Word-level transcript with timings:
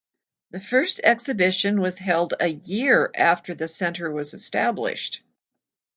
The 0.49 0.59
first 0.59 0.99
exhibition 1.03 1.79
was 1.79 1.99
held 1.99 2.33
a 2.39 2.47
year 2.47 3.11
after 3.13 3.53
the 3.53 3.67
Centre 3.67 4.09
was 4.09 4.33
established. 4.33 5.21